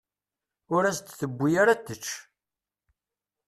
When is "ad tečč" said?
1.73-2.05